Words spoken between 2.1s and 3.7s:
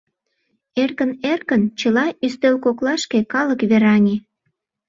ӱстел коклашке калык